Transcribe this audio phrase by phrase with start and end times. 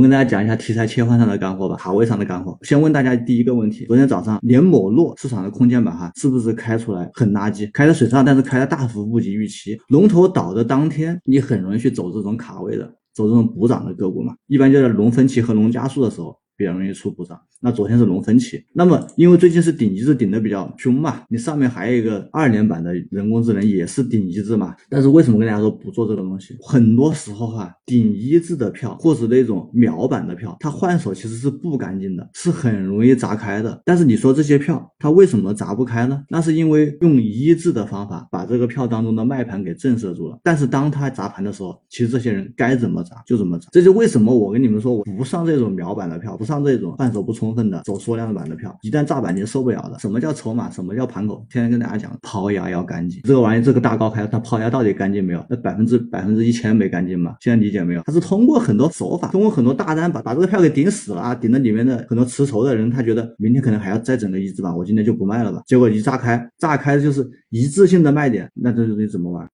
[0.00, 2.58] 我跟大家讲一下题材切换上的干货吧，卡位上的干货。
[2.62, 7.70] 先问大家第一个问题：昨天早上连某落市场的空间板哈，是不是开出来很垃圾？
[7.70, 9.78] 开在水上，但是开的大幅不及预期。
[9.88, 14.32] 龙头倒的当天，你很容易去走这种卡位的，走这种补涨的个股嘛。
[14.46, 16.34] 一般就在龙分歧和龙加速的时候。
[16.60, 26.54] 比较容易出补涨，那昨天是龙分歧，那么因为最近是顶一字顶的比较凶嘛，你上面还有一个二连板的人工智能也是顶一字嘛，但是为什么跟大家说不做这个东西？
[26.60, 33.80] 很多时候哈，顶一字的票或者那种秒板的票，它换手其实是不干净的，是很容易砸开的。
[33.86, 36.22] 但是你说这些票它为什么砸不开呢？
[36.28, 40.38] 那是因为用一字的方法把这个票当中的卖盘给震慑住了。
[40.42, 43.68] 但是当他砸盘的时候，其实这些人该怎么砸就怎么砸。
[43.72, 46.50] 这就为什么我跟你们说我不上这种秒板的票，不。
[46.50, 49.96] 上这种换手不充分的走缩量板的票，一旦炸板你就受不了的。
[50.00, 50.68] 什么叫筹码？
[50.68, 51.46] 什么叫盘口？
[51.48, 53.20] 天天跟大家讲，抛压要干净。
[53.22, 55.46] 这个玩意，这个大高开，它抛压到底干净没有？
[55.48, 57.36] 那百分之百分之一千没干净吗？
[57.40, 58.02] 现在理解没有？
[58.04, 61.32] 它是通过很多手法，通过很多大单把把这个票给顶死了啊！
[61.32, 65.62] 顶的里面的很多持筹的人，他觉得明天可能还要再整个一字板，我今天就不卖了吧。
[65.66, 69.48] 结果一炸开，炸开就是一致性的卖点，那这东西怎么玩？